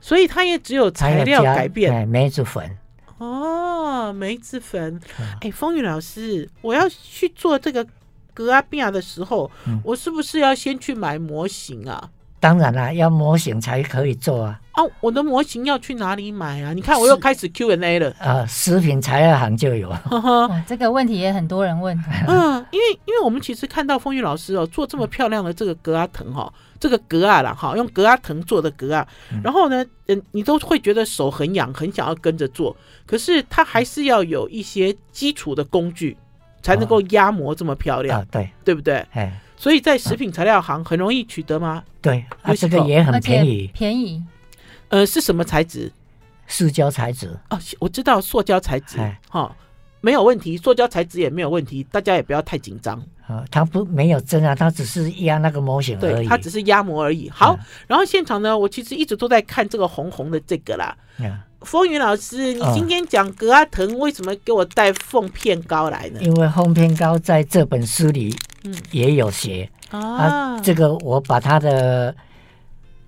[0.00, 2.06] 所以它也只有材料改变。
[2.06, 2.78] 梅子粉
[3.18, 5.00] 哦，梅子粉。
[5.40, 7.84] 哎，风雨老师，我要去做这个
[8.32, 9.50] 格阿比亚的时候，
[9.82, 12.08] 我是不是要先去买模型啊？
[12.42, 14.60] 当然啦，要模型才可以做啊！
[14.74, 16.72] 哦，我的模型要去哪里买啊？
[16.72, 18.12] 你看，我又开始 Q&A 了。
[18.18, 19.88] 呃，食品材料行就有。
[20.66, 21.96] 这个问题也很多人问。
[22.26, 29.06] 嗯，因为因为我们其实看到风雨老师哦，做这么漂亮的这个格阿藤哈，这个格啊啦哈，用格阿藤做的格啊，
[29.44, 32.76] 然后呢，嗯，你都会觉得手很痒，很想要跟着做。
[33.06, 36.16] 可是它还是要有一些基础的工具，
[36.60, 38.26] 才能够压模这么漂亮。
[38.32, 39.06] 对，对不对？
[39.12, 39.32] 哎。
[39.62, 41.84] 所以在食品材料行很容易取得吗？
[42.00, 44.20] 对，啊，这个也很便宜，便宜。
[44.88, 45.88] 呃，是什么材质？
[46.48, 47.28] 塑胶材质。
[47.48, 48.98] 哦，我知道塑胶材质，
[49.30, 49.54] 哈，
[50.00, 53.00] 没有问题，塑胶材质也没有问题，大家也不要太紧张。
[53.28, 57.30] 啊，它不没有针啊，它只是压那个模型而已，对，它只是压模而已。
[57.30, 57.56] 好，
[57.86, 60.92] 然后现场呢，我其实一直都在看这个红红的这个啦。
[61.64, 66.20] 风云老师，你今天讲格阿藤，为什么给我带凤片糕来呢？
[66.22, 68.34] 因为凤片糕在这本书里。
[68.64, 69.68] 嗯，也有写。
[69.90, 72.14] 啊，这个我把它的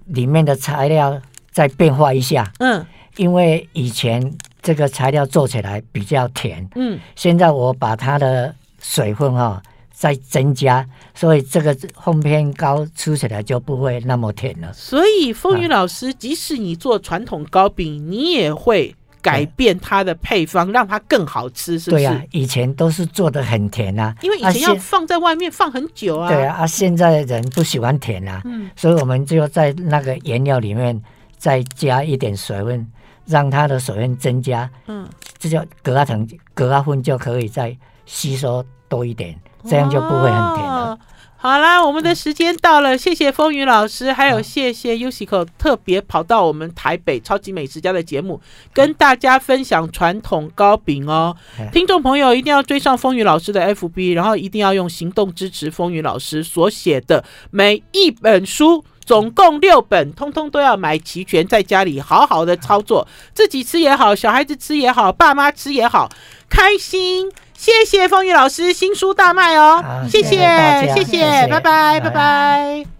[0.06, 1.16] 里面的材料
[1.52, 2.84] 再变化一下，嗯，
[3.16, 8.52] 因为以前这个材料做起来比较甜，嗯，现在我把它的
[8.82, 9.62] 水分哈
[9.94, 14.70] 再增加，所以这个烘片糕吃起来就不会那么甜了。
[14.74, 18.94] 所以风雨老师，即使你做传统糕饼，你也会。
[19.24, 22.02] 改变它的配方，让它更好吃，是不是？
[22.02, 26.28] 对呀、啊，以前都是做的很甜啊，因为以前要放在外面放很久啊。
[26.28, 31.02] 对啊，啊，现在人不喜欢甜啊，嗯，所以我们就在那个原料里面
[31.38, 32.86] 再加一点水分，
[33.24, 37.74] 让它的水分增加，嗯，这叫格阿藤、格阿芬就可以再
[38.04, 39.34] 吸收多一点，
[39.68, 40.98] 这样就不会很甜了。
[41.36, 48.40] 好啦，我们的时间到了，谢谢风雨老师，还有谢谢 Yoshiko 特别跑到我们台北超级美食家的节目，
[48.72, 51.36] 跟大家分享传统糕饼哦。
[51.70, 66.08] 听众朋友一定要追上风雨老师的 FB，然后一定要用行动支持风雨老师所写的每一本书，总共六本，通通都要买齐全，在家里好好的操作，自己吃也好，小孩子吃也好，爸妈吃也好，
[66.48, 67.30] 开心。
[67.64, 69.82] 谢谢风雨老师，新书大卖哦！
[70.06, 72.94] 谢谢，谢谢，谢谢，拜拜，拜拜。